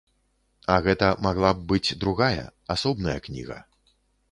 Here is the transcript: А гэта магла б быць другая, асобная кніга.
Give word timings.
А 0.75 0.77
гэта 0.87 1.09
магла 1.25 1.51
б 1.59 1.61
быць 1.73 1.97
другая, 2.05 2.47
асобная 2.77 3.17
кніга. 3.29 3.63